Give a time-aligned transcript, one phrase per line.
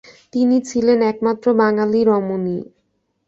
[0.33, 2.57] তিনি ছিলেন একমাত্র বাঙালি রমণী।